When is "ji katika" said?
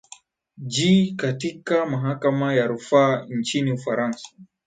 0.57-1.85